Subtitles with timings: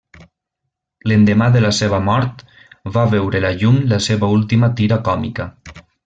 [1.11, 2.41] L'endemà de la seva mort
[2.97, 5.47] va veure la llum la seva última tira còmica.